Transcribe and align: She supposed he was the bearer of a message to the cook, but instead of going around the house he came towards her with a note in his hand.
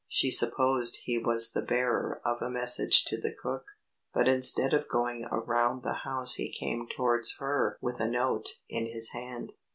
She 0.07 0.31
supposed 0.31 1.01
he 1.03 1.19
was 1.19 1.51
the 1.51 1.61
bearer 1.61 2.21
of 2.25 2.41
a 2.41 2.49
message 2.49 3.05
to 3.05 3.21
the 3.21 3.31
cook, 3.31 3.65
but 4.15 4.27
instead 4.27 4.73
of 4.73 4.87
going 4.87 5.25
around 5.25 5.83
the 5.83 5.93
house 6.01 6.33
he 6.33 6.51
came 6.51 6.87
towards 6.87 7.37
her 7.37 7.77
with 7.81 7.99
a 7.99 8.09
note 8.09 8.57
in 8.67 8.87
his 8.87 9.11
hand. 9.11 9.53